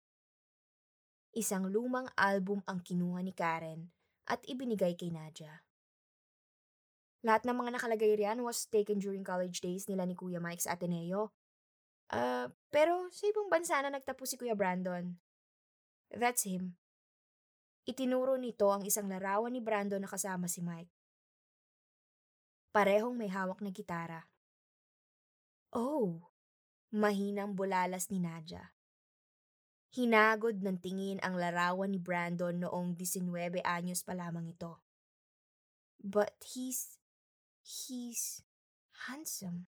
Isang 1.34 1.70
lumang 1.70 2.10
album 2.18 2.62
ang 2.66 2.82
kinuha 2.82 3.22
ni 3.22 3.34
Karen 3.34 3.90
at 4.26 4.42
ibinigay 4.46 4.94
kay 4.94 5.10
Nadia. 5.10 5.62
Lahat 7.22 7.46
ng 7.46 7.54
mga 7.54 7.78
nakalagay 7.78 8.18
riyan 8.18 8.42
was 8.42 8.66
taken 8.66 8.98
during 8.98 9.22
college 9.22 9.62
days 9.62 9.86
nila 9.86 10.06
ni 10.06 10.18
Kuya 10.18 10.42
Mike 10.42 10.62
sa 10.62 10.74
Ateneo. 10.74 11.30
Uh, 12.12 12.50
pero 12.68 13.08
sa 13.14 13.24
ibang 13.30 13.46
bansa 13.46 13.78
na 13.78 13.94
nagtapos 13.94 14.34
si 14.34 14.36
Kuya 14.36 14.58
Brandon. 14.58 15.16
That's 16.10 16.44
him. 16.44 16.76
Itinuro 17.86 18.38
nito 18.38 18.70
ang 18.70 18.86
isang 18.86 19.10
larawan 19.10 19.54
ni 19.54 19.62
Brandon 19.62 20.02
na 20.02 20.10
kasama 20.10 20.46
si 20.46 20.62
Mike. 20.62 20.90
Parehong 22.70 23.18
may 23.18 23.30
hawak 23.30 23.58
na 23.58 23.74
gitara. 23.74 24.30
Oh, 25.72 26.30
mahinang 26.92 27.56
bulalas 27.56 28.12
ni 28.12 28.20
Nadia. 28.20 28.76
Hinagod 29.92 30.64
ng 30.64 30.78
tingin 30.80 31.18
ang 31.20 31.36
larawan 31.36 31.92
ni 31.92 32.00
Brandon 32.00 32.56
noong 32.56 32.96
19 32.96 33.60
anyos 33.60 34.00
pa 34.00 34.16
lamang 34.16 34.48
ito. 34.52 34.80
But 36.00 36.32
he's, 36.40 37.01
he's 37.62 38.42
handsome, 39.06 39.66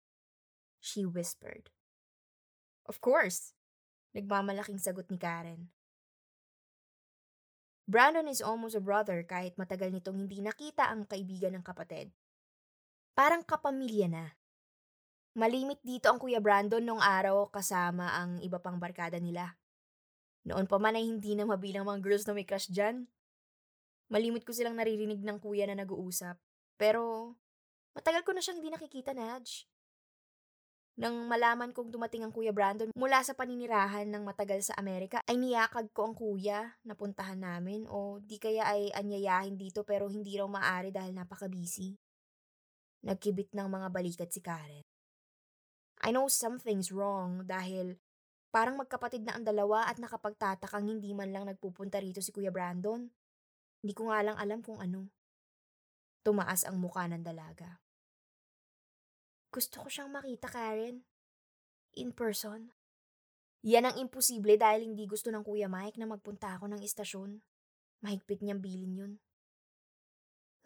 she 0.80 1.08
whispered. 1.08 1.72
Of 2.88 3.04
course, 3.04 3.52
nagmamalaking 4.16 4.80
sagot 4.80 5.12
ni 5.12 5.20
Karen. 5.20 5.72
Brandon 7.88 8.28
is 8.28 8.44
almost 8.44 8.76
a 8.76 8.84
brother 8.84 9.24
kahit 9.24 9.56
matagal 9.56 9.96
nitong 9.96 10.28
hindi 10.28 10.44
nakita 10.44 10.92
ang 10.92 11.08
kaibigan 11.08 11.56
ng 11.56 11.64
kapatid. 11.64 12.12
Parang 13.16 13.48
kapamilya 13.48 14.12
na. 14.12 14.26
Malimit 15.40 15.80
dito 15.86 16.12
ang 16.12 16.20
Kuya 16.20 16.44
Brandon 16.44 16.84
nung 16.84 17.00
araw 17.00 17.48
kasama 17.48 18.12
ang 18.12 18.44
iba 18.44 18.60
pang 18.60 18.76
barkada 18.76 19.22
nila. 19.22 19.56
Noon 20.48 20.64
pa 20.64 20.80
man 20.80 20.96
ay 20.96 21.04
hindi 21.04 21.36
na 21.36 21.44
mabilang 21.44 21.84
mga 21.84 22.00
girls 22.00 22.24
na 22.24 22.32
may 22.32 22.48
crush 22.48 22.72
dyan. 22.72 23.08
Malimit 24.08 24.48
ko 24.48 24.56
silang 24.56 24.80
naririnig 24.80 25.20
ng 25.20 25.44
kuya 25.44 25.68
na 25.68 25.76
nag-uusap. 25.84 26.40
Pero, 26.80 27.36
matagal 27.98 28.22
ko 28.22 28.32
na 28.38 28.42
siyang 28.46 28.62
di 28.62 28.70
nakikita, 28.70 29.18
Naj. 29.18 29.66
Nang 30.98 31.26
malaman 31.30 31.74
kong 31.74 31.94
dumating 31.94 32.26
ang 32.26 32.34
Kuya 32.34 32.54
Brandon 32.54 32.90
mula 32.94 33.22
sa 33.22 33.34
paninirahan 33.34 34.10
ng 34.10 34.22
matagal 34.26 34.66
sa 34.66 34.78
Amerika, 34.78 35.22
ay 35.26 35.38
niyakag 35.38 35.94
ko 35.94 36.10
ang 36.10 36.16
kuya 36.18 36.74
na 36.82 36.98
puntahan 36.98 37.38
namin 37.38 37.86
o 37.86 38.18
di 38.18 38.42
kaya 38.42 38.66
ay 38.66 38.90
anyayahin 38.94 39.58
dito 39.58 39.86
pero 39.86 40.10
hindi 40.10 40.34
raw 40.38 40.50
maaari 40.50 40.90
dahil 40.90 41.14
napaka-busy. 41.14 41.94
Nagkibit 43.06 43.54
ng 43.54 43.70
mga 43.70 43.88
balikat 43.94 44.30
si 44.34 44.42
Karen. 44.42 44.82
I 46.02 46.10
know 46.10 46.26
something's 46.30 46.90
wrong 46.90 47.46
dahil 47.46 47.98
Parang 48.48 48.80
magkapatid 48.80 49.28
na 49.28 49.36
ang 49.36 49.44
dalawa 49.44 49.86
at 49.86 50.00
nakapagtatakang 50.00 50.88
hindi 50.88 51.12
man 51.12 51.30
lang 51.36 51.46
nagpupunta 51.46 52.00
rito 52.00 52.24
si 52.24 52.32
Kuya 52.32 52.50
Brandon. 52.50 53.06
Hindi 53.84 53.94
ko 53.94 54.10
nga 54.10 54.24
lang 54.24 54.34
alam 54.40 54.64
kung 54.64 54.80
ano. 54.80 55.12
Tumaas 56.24 56.64
ang 56.64 56.80
muka 56.80 57.06
ng 57.06 57.24
dalaga. 57.24 57.78
Gusto 59.48 59.84
ko 59.84 59.88
siyang 59.88 60.12
makita, 60.12 60.52
Karen. 60.52 61.04
In 61.98 62.12
person. 62.14 62.72
Yan 63.66 63.90
ang 63.90 63.96
imposible 63.98 64.54
dahil 64.56 64.86
hindi 64.86 65.10
gusto 65.10 65.34
ng 65.34 65.44
Kuya 65.44 65.68
Mike 65.68 65.98
na 65.98 66.08
magpunta 66.08 66.56
ako 66.56 66.70
ng 66.72 66.82
istasyon. 66.84 67.42
Mahigpit 68.06 68.46
niyang 68.46 68.62
bilin 68.62 68.94
yun. 68.94 69.14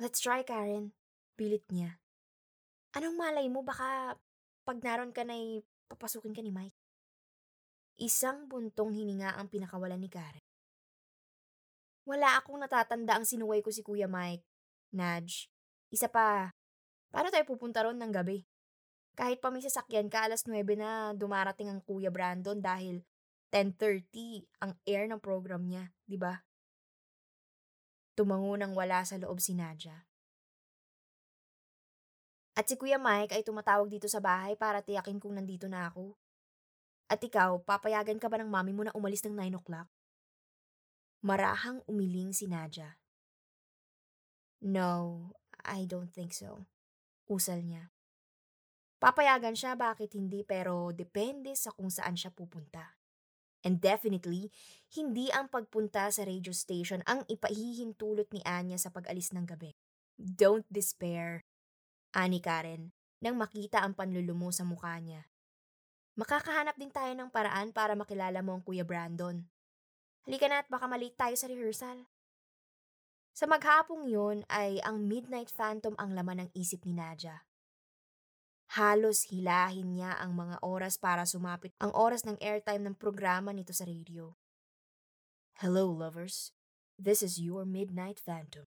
Let's 0.02 0.20
try, 0.20 0.44
Karen. 0.44 0.92
Pilit 1.40 1.64
niya. 1.72 2.02
Anong 2.92 3.16
malay 3.16 3.48
mo 3.48 3.64
baka 3.64 4.20
pag 4.68 4.78
naroon 4.84 5.16
ka 5.16 5.24
na'y 5.24 5.64
papasukin 5.88 6.36
ka 6.36 6.44
ni 6.44 6.52
Mike? 6.52 6.76
Isang 8.02 8.50
buntong 8.52 8.92
hininga 8.92 9.40
ang 9.40 9.48
pinakawalan 9.48 10.02
ni 10.02 10.12
Karen. 10.12 10.44
Wala 12.04 12.36
akong 12.42 12.60
natatanda 12.60 13.16
ang 13.16 13.24
sinuway 13.24 13.64
ko 13.64 13.72
si 13.72 13.86
Kuya 13.86 14.10
Mike. 14.10 14.44
Nudge. 14.92 15.48
Isa 15.88 16.12
pa, 16.12 16.52
paano 17.14 17.32
tayo 17.32 17.48
pupunta 17.48 17.86
ron 17.88 17.96
ng 17.96 18.12
gabi? 18.12 18.44
Kahit 19.16 19.44
pa 19.44 19.52
may 19.52 19.60
sasakyan 19.60 20.08
ka, 20.08 20.24
alas 20.24 20.48
9 20.48 20.64
na 20.80 21.12
dumarating 21.12 21.68
ang 21.68 21.84
Kuya 21.84 22.08
Brandon 22.08 22.58
dahil 22.58 23.04
10.30 23.52 24.48
ang 24.64 24.72
air 24.88 25.12
ng 25.12 25.20
program 25.20 25.68
niya, 25.68 25.92
di 26.08 26.16
ba? 26.16 26.40
Tumango 28.16 28.56
nang 28.56 28.72
wala 28.72 29.04
sa 29.04 29.20
loob 29.20 29.44
si 29.44 29.52
Nadia. 29.52 30.08
At 32.56 32.68
si 32.68 32.80
Kuya 32.80 33.00
Mike 33.00 33.36
ay 33.36 33.44
tumatawag 33.44 33.92
dito 33.92 34.08
sa 34.08 34.24
bahay 34.24 34.56
para 34.56 34.84
tiyakin 34.84 35.20
kung 35.20 35.36
nandito 35.36 35.68
na 35.68 35.92
ako. 35.92 36.16
At 37.12 37.20
ikaw, 37.20 37.60
papayagan 37.64 38.20
ka 38.20 38.32
ba 38.32 38.40
ng 38.40 38.48
mami 38.48 38.72
mo 38.72 38.88
na 38.88 38.96
umalis 38.96 39.24
ng 39.28 39.36
9 39.36 39.60
o'clock? 39.60 39.88
Marahang 41.24 41.84
umiling 41.92 42.32
si 42.32 42.48
Nadia. 42.48 42.96
No, 44.64 45.32
I 45.64 45.84
don't 45.84 46.12
think 46.12 46.32
so. 46.32 46.68
Usal 47.28 47.68
niya. 47.68 47.92
Papayagan 49.02 49.58
siya 49.58 49.74
bakit 49.74 50.14
hindi 50.14 50.46
pero 50.46 50.94
depende 50.94 51.58
sa 51.58 51.74
kung 51.74 51.90
saan 51.90 52.14
siya 52.14 52.30
pupunta. 52.30 53.02
And 53.66 53.82
definitely, 53.82 54.54
hindi 54.94 55.34
ang 55.34 55.50
pagpunta 55.50 56.06
sa 56.14 56.22
radio 56.22 56.54
station 56.54 57.02
ang 57.10 57.26
ipahihintulot 57.26 58.30
ni 58.30 58.46
Anya 58.46 58.78
sa 58.78 58.94
pag-alis 58.94 59.34
ng 59.34 59.50
gabi. 59.50 59.74
Don't 60.22 60.70
despair, 60.70 61.50
ani 62.14 62.38
Karen, 62.46 62.94
nang 63.26 63.42
makita 63.42 63.82
ang 63.82 63.98
panlulumo 63.98 64.54
sa 64.54 64.70
mukha 64.70 64.94
niya. 65.02 65.26
Makakahanap 66.14 66.78
din 66.78 66.94
tayo 66.94 67.10
ng 67.18 67.34
paraan 67.34 67.74
para 67.74 67.98
makilala 67.98 68.46
mo 68.46 68.54
ang 68.54 68.62
Kuya 68.62 68.86
Brandon. 68.86 69.42
Halika 70.30 70.46
na 70.46 70.62
at 70.62 70.70
baka 70.70 70.86
malate 70.86 71.18
tayo 71.18 71.34
sa 71.34 71.50
rehearsal. 71.50 72.06
Sa 73.34 73.50
maghapong 73.50 74.06
yun 74.06 74.46
ay 74.46 74.78
ang 74.86 75.02
Midnight 75.02 75.50
Phantom 75.50 75.98
ang 75.98 76.14
laman 76.14 76.46
ng 76.46 76.50
isip 76.54 76.86
ni 76.86 76.94
Nadia. 76.94 77.42
Halos 78.72 79.28
hilahin 79.28 80.00
niya 80.00 80.16
ang 80.16 80.32
mga 80.32 80.64
oras 80.64 80.96
para 80.96 81.28
sumapit 81.28 81.76
ang 81.84 81.92
oras 81.92 82.24
ng 82.24 82.40
airtime 82.40 82.80
ng 82.88 82.96
programa 82.96 83.52
nito 83.52 83.76
sa 83.76 83.84
radio. 83.84 84.40
Hello, 85.60 85.92
lovers. 85.92 86.56
This 86.96 87.20
is 87.20 87.36
your 87.36 87.68
Midnight 87.68 88.16
Phantom. 88.16 88.64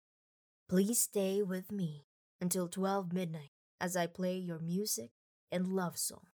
Please 0.69 1.09
stay 1.09 1.41
with 1.41 1.73
me 1.73 2.05
until 2.37 2.69
12 2.69 3.17
midnight 3.17 3.49
as 3.81 3.97
I 3.97 4.05
play 4.05 4.37
your 4.37 4.61
music 4.61 5.09
and 5.49 5.73
love 5.73 5.97
song. 5.97 6.29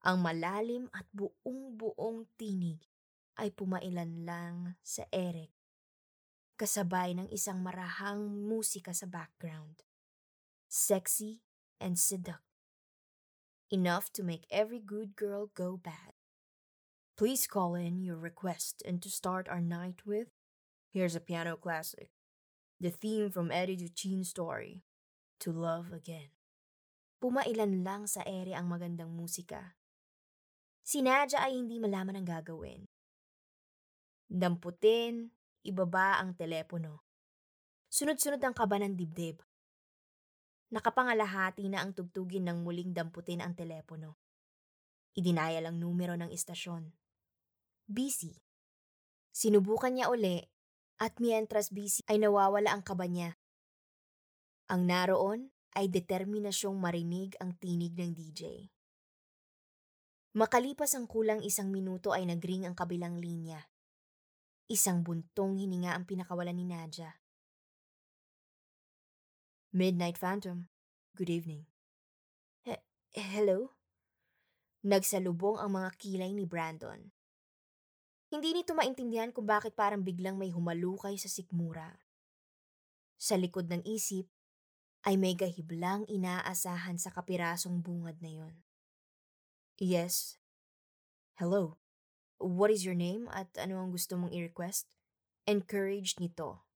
Ang 0.00 0.24
malalim 0.24 0.88
at 0.96 1.04
buong-buong 1.12 2.32
tinig 2.40 2.88
ay 3.36 3.52
pumailan 3.52 4.24
lang 4.24 4.80
sa 4.80 5.04
Eric 5.12 5.52
kasabay 6.56 7.12
ng 7.12 7.28
isang 7.28 7.60
marahang 7.60 8.48
musika 8.48 8.96
sa 8.96 9.04
background. 9.04 9.84
Sexy 10.72 11.44
and 11.84 12.00
seductive 12.00 12.47
enough 13.70 14.12
to 14.12 14.22
make 14.22 14.46
every 14.50 14.80
good 14.80 15.16
girl 15.16 15.50
go 15.54 15.76
bad. 15.76 16.16
Please 17.16 17.46
call 17.46 17.74
in 17.74 18.00
your 18.00 18.16
request 18.16 18.82
and 18.86 19.02
to 19.02 19.10
start 19.10 19.48
our 19.48 19.60
night 19.60 20.06
with, 20.06 20.28
here's 20.92 21.16
a 21.16 21.20
piano 21.20 21.56
classic, 21.56 22.10
the 22.80 22.90
theme 22.90 23.30
from 23.30 23.50
Eddie 23.50 23.76
Duchine's 23.76 24.30
story, 24.30 24.84
To 25.40 25.50
Love 25.50 25.92
Again. 25.92 26.30
Pumailan 27.18 27.82
lang 27.82 28.06
sa 28.06 28.22
ere 28.22 28.54
ang 28.54 28.70
magandang 28.70 29.10
musika. 29.10 29.74
Si 30.86 31.02
Nadia 31.02 31.42
ay 31.42 31.58
hindi 31.58 31.82
malaman 31.82 32.22
ang 32.22 32.26
gagawin. 32.30 32.86
Damputin, 34.30 35.34
ibaba 35.66 36.22
ang 36.22 36.38
telepono. 36.38 37.02
Sunod-sunod 37.90 38.38
ang 38.40 38.54
kaba 38.54 38.78
ng 38.78 38.94
dibdib. 38.94 39.42
Nakapangalahati 40.68 41.64
na 41.72 41.80
ang 41.80 41.96
tugtugin 41.96 42.44
ng 42.44 42.60
muling 42.60 42.92
damputin 42.92 43.40
ang 43.40 43.56
telepono. 43.56 44.20
Idinaya 45.16 45.64
lang 45.64 45.80
numero 45.80 46.12
ng 46.14 46.28
istasyon. 46.28 46.92
Busy. 47.88 48.36
Sinubukan 49.32 49.96
niya 49.96 50.12
uli 50.12 50.44
at 51.00 51.16
mientras 51.22 51.72
busy 51.72 52.04
ay 52.10 52.20
nawawala 52.20 52.68
ang 52.68 52.84
kaba 52.84 53.08
niya. 53.08 53.40
Ang 54.68 54.84
naroon 54.84 55.40
ay 55.72 55.88
determinasyong 55.88 56.76
marinig 56.76 57.32
ang 57.40 57.56
tinig 57.56 57.96
ng 57.96 58.12
DJ. 58.12 58.68
Makalipas 60.36 60.92
ang 60.92 61.08
kulang 61.08 61.40
isang 61.40 61.72
minuto 61.72 62.12
ay 62.12 62.28
nagring 62.28 62.68
ang 62.68 62.76
kabilang 62.76 63.16
linya. 63.16 63.64
Isang 64.68 65.00
buntong 65.00 65.56
hininga 65.56 65.96
ang 65.96 66.04
pinakawalan 66.04 66.52
ni 66.52 66.68
Nadia. 66.68 67.16
Midnight 69.68 70.16
Phantom, 70.16 70.64
good 71.12 71.28
evening. 71.28 71.68
He- 72.64 72.80
hello? 73.12 73.76
Nagsalubong 74.80 75.60
ang 75.60 75.76
mga 75.76 75.92
kilay 76.00 76.32
ni 76.32 76.48
Brandon. 76.48 77.12
Hindi 78.32 78.56
nito 78.56 78.72
maintindihan 78.72 79.28
kung 79.28 79.44
bakit 79.44 79.76
parang 79.76 80.00
biglang 80.00 80.40
may 80.40 80.48
humalukay 80.48 81.20
sa 81.20 81.28
sikmura. 81.28 82.00
Sa 83.20 83.36
likod 83.36 83.68
ng 83.68 83.84
isip, 83.84 84.32
ay 85.04 85.20
may 85.20 85.36
gahiblang 85.36 86.08
inaasahan 86.08 86.96
sa 86.96 87.12
kapirasong 87.12 87.84
bungad 87.84 88.24
na 88.24 88.32
yon. 88.40 88.54
Yes. 89.76 90.40
Hello. 91.36 91.76
What 92.40 92.72
is 92.72 92.88
your 92.88 92.96
name 92.96 93.28
at 93.36 93.52
ano 93.60 93.84
ang 93.84 93.92
gusto 93.92 94.16
mong 94.16 94.32
i-request? 94.32 94.96
Encouraged 95.44 96.24
nito. 96.24 96.67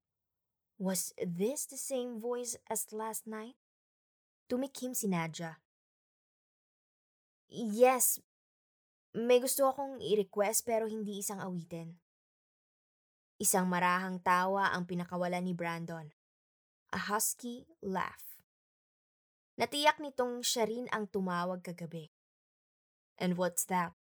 Was 0.79 1.13
this 1.21 1.67
the 1.67 1.77
same 1.77 2.21
voice 2.21 2.57
as 2.71 2.89
last 2.93 3.27
night? 3.27 3.57
Tumikim 4.49 4.97
si 4.97 5.09
Nadja. 5.09 5.61
Yes, 7.53 8.21
may 9.13 9.41
gusto 9.45 9.69
akong 9.69 10.01
i-request 10.01 10.65
pero 10.65 10.89
hindi 10.89 11.21
isang 11.21 11.37
awitin. 11.37 11.93
Isang 13.37 13.69
marahang 13.69 14.23
tawa 14.25 14.73
ang 14.73 14.89
pinakawala 14.89 15.37
ni 15.45 15.53
Brandon. 15.53 16.09
A 16.93 16.99
husky 17.13 17.69
laugh. 17.85 18.41
Natiyak 19.61 20.01
nitong 20.01 20.41
siya 20.41 20.65
rin 20.65 20.89
ang 20.89 21.09
tumawag 21.13 21.61
kagabi. 21.61 22.09
And 23.21 23.37
what's 23.37 23.69
that? 23.69 23.93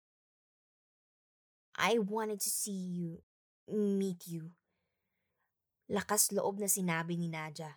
I 1.75 1.99
wanted 1.99 2.39
to 2.43 2.51
see 2.51 2.71
you, 2.71 3.23
meet 3.67 4.27
you. 4.27 4.55
Lakas 5.91 6.31
loob 6.31 6.55
na 6.55 6.71
sinabi 6.71 7.19
ni 7.19 7.27
Nadia. 7.27 7.75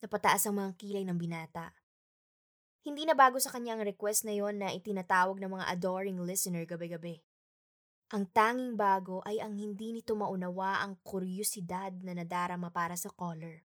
Napataas 0.00 0.48
ang 0.48 0.56
mga 0.56 0.72
kilay 0.80 1.04
ng 1.04 1.20
binata. 1.20 1.76
Hindi 2.80 3.04
na 3.04 3.12
bago 3.12 3.36
sa 3.36 3.52
kanya 3.52 3.76
ang 3.76 3.84
request 3.84 4.24
na 4.24 4.32
yon 4.32 4.56
na 4.56 4.72
itinatawag 4.72 5.36
ng 5.36 5.52
mga 5.52 5.68
adoring 5.68 6.16
listener 6.24 6.64
gabi-gabi. 6.64 7.20
Ang 8.16 8.24
tanging 8.32 8.72
bago 8.72 9.20
ay 9.28 9.36
ang 9.36 9.52
hindi 9.52 9.92
nito 9.92 10.16
maunawa 10.16 10.80
ang 10.80 10.96
kuryosidad 11.04 11.92
na 12.00 12.16
nadarama 12.16 12.72
para 12.72 12.96
sa 12.96 13.12
caller. 13.12 13.68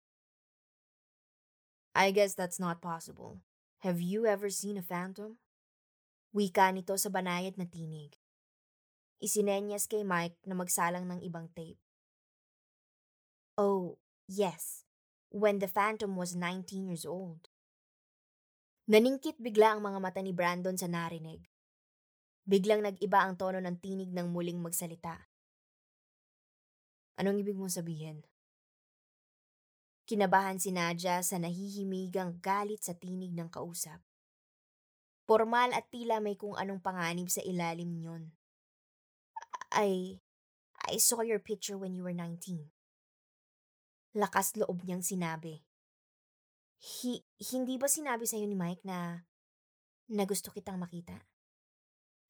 I 1.92 2.16
guess 2.16 2.32
that's 2.32 2.56
not 2.56 2.80
possible. 2.80 3.44
Have 3.84 4.00
you 4.00 4.24
ever 4.24 4.48
seen 4.48 4.80
a 4.80 4.82
phantom? 4.82 5.36
Wika 6.32 6.72
nito 6.72 6.96
sa 6.96 7.12
banayad 7.12 7.60
na 7.60 7.68
tinig. 7.68 8.16
Isinenyas 9.20 9.84
kay 9.84 10.00
Mike 10.00 10.40
na 10.48 10.56
magsalang 10.56 11.04
ng 11.04 11.20
ibang 11.20 11.52
tape. 11.52 11.83
Oh, 13.54 14.02
yes. 14.26 14.82
When 15.30 15.62
the 15.62 15.70
Phantom 15.70 16.18
was 16.18 16.34
19 16.34 16.90
years 16.90 17.06
old. 17.06 17.46
Naningkit 18.90 19.38
bigla 19.38 19.78
ang 19.78 19.80
mga 19.86 19.98
mata 20.02 20.18
ni 20.18 20.34
Brandon 20.34 20.74
sa 20.74 20.90
narinig. 20.90 21.46
Biglang 22.44 22.82
nag-iba 22.82 23.22
ang 23.22 23.38
tono 23.38 23.62
ng 23.62 23.78
tinig 23.78 24.10
ng 24.10 24.28
muling 24.28 24.58
magsalita. 24.58 25.30
Anong 27.14 27.40
ibig 27.40 27.54
mong 27.54 27.72
sabihin? 27.72 28.26
Kinabahan 30.04 30.60
si 30.60 30.74
Nadia 30.74 31.22
sa 31.24 31.38
nahihimigang 31.40 32.42
galit 32.42 32.84
sa 32.84 32.92
tinig 32.92 33.32
ng 33.32 33.48
kausap. 33.48 34.02
Formal 35.24 35.72
at 35.72 35.88
tila 35.88 36.20
may 36.20 36.36
kung 36.36 36.58
anong 36.58 36.84
panganib 36.84 37.32
sa 37.32 37.40
ilalim 37.40 37.96
niyon. 37.96 38.34
I, 39.72 40.20
I 40.84 41.00
saw 41.00 41.24
your 41.24 41.40
picture 41.40 41.80
when 41.80 41.96
you 41.96 42.04
were 42.04 42.12
19. 42.12 42.68
Lakas 44.14 44.54
loob 44.54 44.86
niyang 44.86 45.02
sinabi. 45.02 45.58
Hi, 46.78 47.18
hindi 47.50 47.74
ba 47.74 47.90
sinabi 47.90 48.30
sa'yo 48.30 48.46
ni 48.46 48.54
Mike 48.54 48.86
na, 48.86 49.26
na 50.14 50.22
gusto 50.22 50.54
kitang 50.54 50.78
makita? 50.78 51.18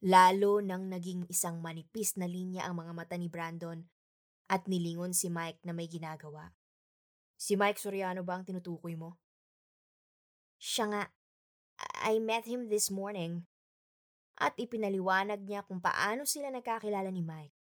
Lalo 0.01 0.65
nang 0.65 0.89
naging 0.89 1.29
isang 1.29 1.61
manipis 1.61 2.17
na 2.17 2.25
linya 2.25 2.65
ang 2.65 2.81
mga 2.81 2.93
mata 2.97 3.21
ni 3.21 3.29
Brandon 3.29 3.85
at 4.49 4.65
nilingon 4.65 5.13
si 5.13 5.29
Mike 5.29 5.61
na 5.69 5.77
may 5.77 5.85
ginagawa. 5.85 6.57
Si 7.37 7.53
Mike 7.53 7.77
Soriano 7.77 8.25
ba 8.25 8.41
ang 8.41 8.49
tinutukoy 8.49 8.97
mo? 8.97 9.21
Siya 10.57 10.89
nga. 10.89 11.03
I 12.01 12.17
met 12.17 12.49
him 12.49 12.73
this 12.73 12.89
morning. 12.89 13.45
At 14.41 14.57
ipinaliwanag 14.57 15.45
niya 15.45 15.69
kung 15.69 15.85
paano 15.85 16.25
sila 16.25 16.49
nagkakilala 16.49 17.13
ni 17.13 17.21
Mike 17.21 17.57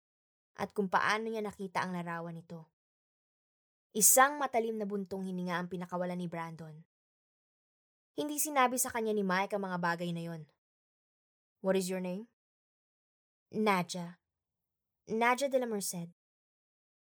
at 0.60 0.76
kung 0.76 0.92
paano 0.92 1.32
niya 1.32 1.40
nakita 1.40 1.88
ang 1.88 1.96
larawan 1.96 2.36
nito. 2.36 2.68
Isang 3.90 4.38
matalim 4.38 4.78
na 4.78 4.86
buntong 4.86 5.26
hininga 5.26 5.58
ang 5.58 5.66
pinakawala 5.66 6.14
ni 6.14 6.30
Brandon. 6.30 6.78
Hindi 8.14 8.38
sinabi 8.38 8.78
sa 8.78 8.94
kanya 8.94 9.18
ni 9.18 9.26
Mike 9.26 9.58
ang 9.58 9.66
mga 9.66 9.82
bagay 9.82 10.14
na 10.14 10.30
yon. 10.30 10.46
What 11.66 11.74
is 11.74 11.90
your 11.90 12.04
name? 12.04 12.30
Nadja. 13.50 14.22
Nadja 15.10 15.50
de 15.50 15.58
la 15.58 15.66
Merced. 15.66 16.14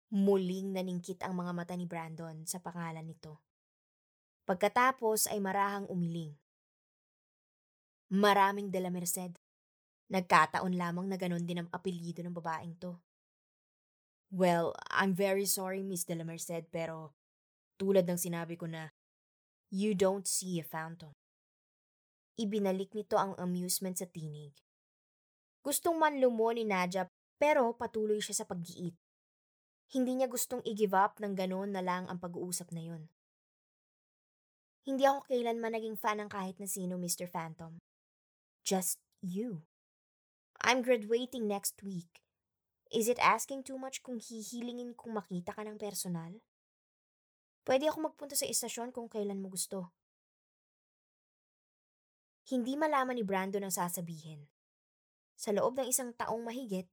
Muling 0.09 0.73
naningkit 0.73 1.21
ang 1.21 1.37
mga 1.37 1.53
mata 1.53 1.77
ni 1.77 1.85
Brandon 1.85 2.49
sa 2.49 2.57
pangalan 2.57 3.05
nito. 3.05 3.37
Pagkatapos 4.49 5.29
ay 5.29 5.37
marahang 5.37 5.85
umiling. 5.85 6.33
Maraming 8.09 8.73
de 8.73 8.81
la 8.81 8.89
Merced. 8.89 9.37
Nagkataon 10.09 10.73
lamang 10.73 11.05
na 11.05 11.15
ganon 11.15 11.45
din 11.45 11.61
ang 11.61 11.69
apelyido 11.69 12.25
ng 12.25 12.33
babaeng 12.33 12.73
to. 12.81 12.97
Well, 14.31 14.71
I'm 14.87 15.11
very 15.11 15.43
sorry, 15.43 15.83
Miss 15.83 16.07
De 16.07 16.15
La 16.15 16.23
Merced, 16.23 16.71
pero 16.71 17.11
tulad 17.75 18.07
ng 18.07 18.15
sinabi 18.15 18.55
ko 18.55 18.63
na, 18.63 18.95
You 19.67 19.91
don't 19.91 20.23
see 20.23 20.55
a 20.59 20.65
phantom. 20.65 21.11
Ibinalik 22.39 22.95
nito 22.95 23.19
ang 23.19 23.35
amusement 23.35 23.99
sa 23.99 24.07
tinig. 24.07 24.55
Gustong 25.61 25.99
manlumo 25.99 26.47
ni 26.55 26.63
Nadia 26.63 27.11
pero 27.35 27.75
patuloy 27.75 28.23
siya 28.23 28.41
sa 28.41 28.47
paggiit. 28.47 28.95
Hindi 29.91 30.11
niya 30.15 30.31
gustong 30.31 30.63
i-give 30.63 30.95
up 30.95 31.19
ng 31.19 31.35
ganoon 31.35 31.75
na 31.75 31.83
lang 31.83 32.07
ang 32.07 32.17
pag-uusap 32.17 32.71
na 32.71 32.81
yun. 32.87 33.11
Hindi 34.87 35.03
ako 35.03 35.27
kailanman 35.27 35.75
naging 35.75 35.99
fan 35.99 36.23
ng 36.23 36.31
kahit 36.31 36.55
na 36.57 36.65
sino, 36.65 36.95
Mr. 36.95 37.27
Phantom. 37.27 37.83
Just 38.63 39.03
you. 39.19 39.67
I'm 40.63 40.81
graduating 40.81 41.45
next 41.45 41.83
week. 41.83 42.23
Is 42.91 43.07
it 43.07 43.23
asking 43.23 43.63
too 43.63 43.79
much 43.79 44.03
kung 44.03 44.19
hihilingin 44.19 44.99
kung 44.99 45.15
makita 45.15 45.55
ka 45.55 45.63
ng 45.63 45.79
personal? 45.79 46.43
Pwede 47.63 47.87
ako 47.87 48.11
magpunta 48.11 48.35
sa 48.35 48.43
istasyon 48.43 48.91
kung 48.91 49.07
kailan 49.07 49.39
mo 49.39 49.47
gusto. 49.47 49.95
Hindi 52.51 52.75
malaman 52.75 53.15
ni 53.15 53.23
Brandon 53.23 53.63
ang 53.63 53.71
sasabihin. 53.71 54.43
Sa 55.39 55.55
loob 55.55 55.79
ng 55.79 55.87
isang 55.87 56.11
taong 56.11 56.43
mahigit, 56.43 56.83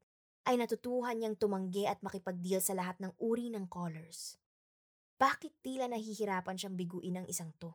ay 0.47 0.55
natutuhan 0.55 1.19
niyang 1.19 1.35
tumanggi 1.35 1.85
at 1.91 1.99
makipag-deal 1.99 2.63
sa 2.63 2.79
lahat 2.79 3.03
ng 3.03 3.13
uri 3.19 3.51
ng 3.51 3.67
colors. 3.67 4.39
Bakit 5.19 5.67
tila 5.67 5.91
nahihirapan 5.91 6.55
siyang 6.55 6.79
biguin 6.79 7.21
ng 7.21 7.27
isang 7.27 7.51
to? 7.59 7.75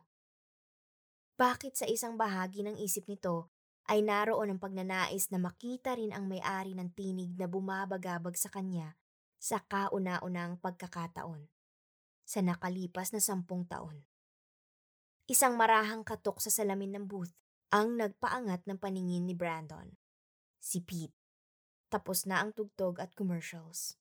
Bakit 1.36 1.76
sa 1.76 1.86
isang 1.86 2.16
bahagi 2.16 2.64
ng 2.64 2.80
isip 2.80 3.04
nito 3.04 3.53
ay 3.88 4.00
naroon 4.00 4.56
ang 4.56 4.60
pagnanais 4.60 5.28
na 5.28 5.36
makita 5.36 5.92
rin 5.96 6.12
ang 6.12 6.24
may-ari 6.24 6.72
ng 6.72 6.92
tinig 6.96 7.36
na 7.36 7.44
bumabagabag 7.44 8.36
sa 8.36 8.48
kanya 8.48 8.96
sa 9.36 9.60
kauna-unang 9.60 10.56
pagkakataon 10.56 11.44
sa 12.24 12.40
nakalipas 12.40 13.12
na 13.12 13.20
sampung 13.20 13.68
taon. 13.68 14.08
Isang 15.28 15.60
marahang 15.60 16.04
katok 16.04 16.40
sa 16.40 16.48
salamin 16.48 16.96
ng 16.96 17.04
booth 17.04 17.32
ang 17.68 17.96
nagpaangat 18.00 18.64
ng 18.64 18.80
paningin 18.80 19.28
ni 19.28 19.36
Brandon. 19.36 19.92
Si 20.60 20.80
Pete. 20.80 21.16
Tapos 21.92 22.24
na 22.24 22.40
ang 22.40 22.56
tugtog 22.56 23.00
at 23.00 23.12
commercials. 23.12 24.00